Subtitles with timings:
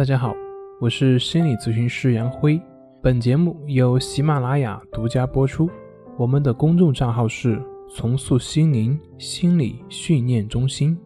[0.00, 0.34] 大家好，
[0.80, 2.58] 我是心理咨询师杨辉。
[3.02, 5.68] 本节目由喜马拉雅独家播出。
[6.16, 7.62] 我们的公众账号是
[7.94, 10.98] “重塑心灵心理训练中心”。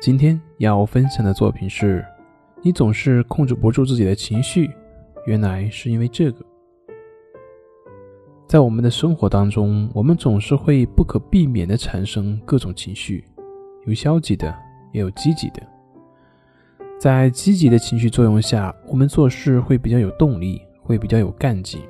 [0.00, 2.06] 今天要分享的作品是：
[2.62, 4.70] 你总是控制不住自己的情绪，
[5.26, 6.46] 原来是因为这个。
[8.46, 13.24] 在我们的生活当中，我们总是会不可避免的产生各种情绪，
[13.84, 14.69] 有消极的。
[14.92, 15.62] 也有积极的，
[16.98, 21.80] 在积极的情绪作用下，我们做事会比较有动力，会比较有干劲。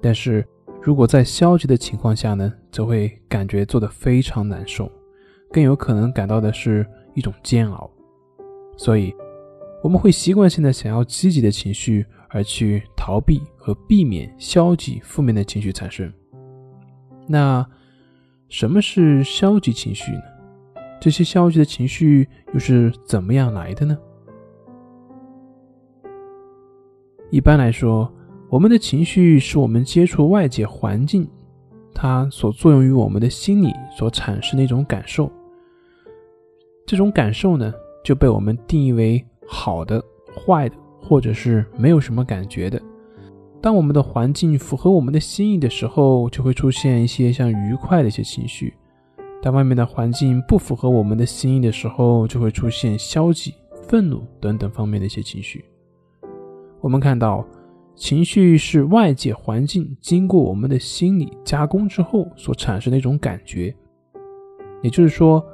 [0.00, 0.46] 但是
[0.82, 4.90] 如果在消极的情况下呢，则会感觉做得非常难受，
[5.50, 7.90] 更有可能感到的是一种煎熬。
[8.76, 9.14] 所以，
[9.82, 16.12] 我们会习惯性的想要积极的情绪，而去逃避和避免消极负面的情绪产生。
[17.26, 17.66] 那
[18.48, 20.22] 什么是消极情绪呢？
[21.04, 23.94] 这些消极的情绪又是怎么样来的呢？
[27.30, 28.10] 一般来说，
[28.48, 31.28] 我们的情绪是我们接触外界环境，
[31.92, 35.30] 它所作用于我们的心理所产生的一种感受。
[36.86, 37.70] 这种感受呢，
[38.02, 40.02] 就被我们定义为好的、
[40.34, 42.80] 坏的，或者是没有什么感觉的。
[43.60, 48.72] 当我们的环境符合我们的心意的时候，就会出现一些像愉快的一些情绪。
[49.44, 53.52] 当外面的环境不符合我们的心意的时候，就会出现消极、
[53.86, 55.62] 愤怒等等方面的一些情绪。
[56.80, 57.46] 我们看到，
[57.94, 63.76] 情绪是外界环境经过我们的心理加工之后所产生的一种感觉。
[64.82, 65.44] 也就是说，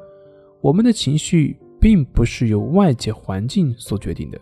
[0.61, 4.39] 我们的情绪并不是由外界环境所决定的。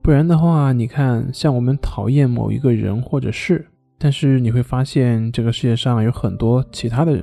[0.00, 3.66] 不然的话，你看，像我们讨厌某一个人或者事，
[3.98, 7.22] 但是你会发现这个世界上有很多其他的人。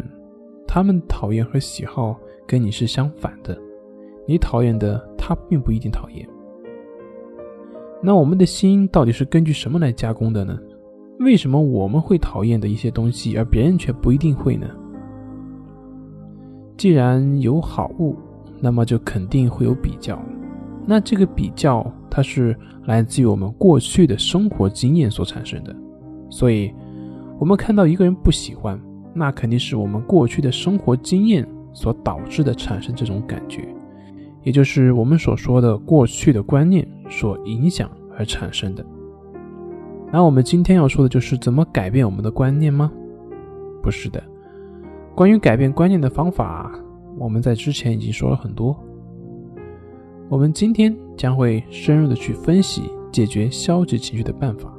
[0.73, 3.55] 他们讨厌和喜好跟你是相反的，
[4.27, 6.27] 你讨厌的他并不一定讨厌。
[8.01, 10.57] 那我们的心到底是根据什么来加工的呢？
[11.19, 14.67] 为什么我们会讨厌的一些东西，而别人却不一定会呢？
[16.75, 18.15] 既然有好物，
[18.59, 20.19] 那么就肯定会有比较。
[20.87, 25.75] 那这个比较，它是来自于我们过去的生活经验所产生的。
[26.31, 26.73] 所以，
[27.37, 28.81] 我们看到一个人不喜欢。
[29.13, 33.67] 那肯定是我们过去的生活经验所导致的，产生这种感觉，
[34.41, 38.85] 也就是我们所说的过去的观念所影响而产生的。
[40.11, 42.91] 那我们今天要说的就是怎么改变我们的观念吗？
[43.81, 44.23] 不是的，
[45.15, 46.71] 关于改变观念的方法，
[47.17, 48.77] 我们在之前已经说了很多。
[50.29, 54.73] 我们今天将会深入的去分析解决消极情绪的办法。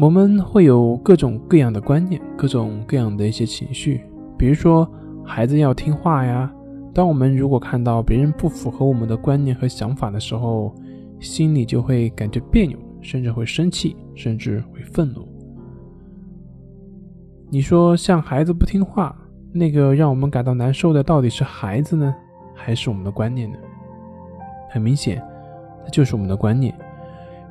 [0.00, 4.00] 我们会有各种各样的观念，各种各样的一些情绪，
[4.36, 4.90] 比如说
[5.24, 6.52] 孩子要听话呀。
[6.92, 10.72] 当我们如果看到别人不符合我们的观念和想法的时候，
[11.18, 15.26] 心里就会感觉别扭，甚至会生气，甚至会愤怒。
[17.50, 19.16] 你说像孩子不听话，
[19.52, 22.14] 那个让我们感到难受的到底是孩子呢，
[22.54, 23.58] 还是我们的观念呢？
[24.70, 25.20] 很明显，
[25.84, 26.72] 它就是我们的观念。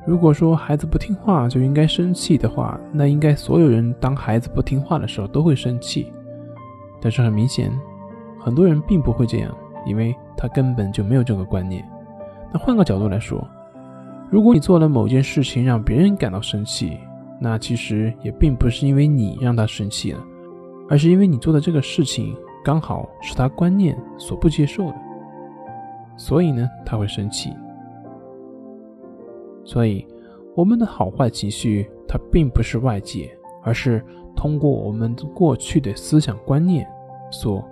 [0.06, 6.12] 如果说孩子不听话就应该生气的话，那应该所有人当孩子不听话的时候都会生气。
[7.00, 7.72] 但是很明显，
[8.38, 9.54] 很多人并不会这样，
[9.86, 11.82] 因为他根本就没有这个观念。
[12.52, 13.46] 那换个角度来说，
[14.30, 16.98] 如果你做了某件事情让别人感到生气，
[17.40, 20.20] 那其实也并不是因为你让他生气了，
[20.88, 24.94] 而是因为你做的这个事情刚好是他观念所不接受的，
[26.16, 27.50] 所以呢他会生气。
[29.64, 30.06] 所以，
[30.54, 33.30] 我们的好坏情绪，它并不是外界，
[33.62, 34.04] 而是
[34.36, 36.86] 通过我们过去的思想观念
[37.30, 37.64] 所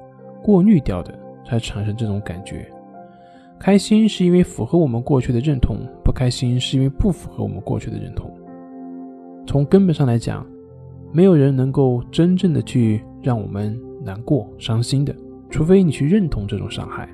[0.43, 2.67] 过滤掉的，才产生这种感觉。
[3.59, 8.29] 开心是因为符合我们过去的认同，不开心是因为不符合我们过去的认同。
[9.47, 10.45] 从根本上来讲，
[11.13, 15.15] 没有人能够真正的去让我们难过、伤心的，
[15.51, 17.09] 除非你去认同这种伤害。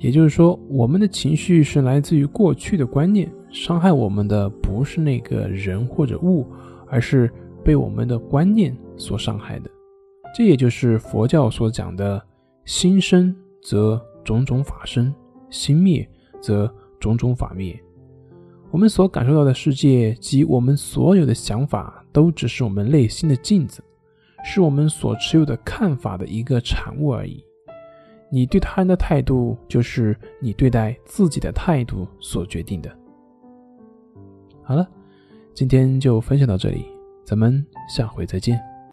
[0.00, 6.46] 也就是说，我们的情绪是来自于过去的观念，伤害我们的不是那个人或者物，
[6.88, 7.30] 而是
[7.62, 9.70] 被我们的观念所伤害的。
[10.34, 12.20] 这也就是佛教所讲的
[12.64, 15.14] “心生则种种法生，
[15.50, 16.08] 心灭
[16.40, 17.78] 则种种法灭”。
[18.72, 23.82] 我们所感受到的世界及我们所有的想法，都只是我们内心的镜子，
[24.44, 27.44] 是我们所持有的看法的一个产物而已。
[28.30, 32.90] 你对他人的态度，就是你对待自己的态度所决定的。
[34.62, 34.88] 好了，
[35.52, 36.86] 今天就分享到这里，
[37.24, 38.69] 咱们下回再见。